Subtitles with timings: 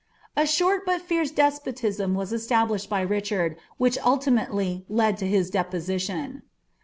[0.35, 5.51] A short but fierce despotion was esofr lished by Richard, which ultimately led to his
[5.51, 6.41] deposition.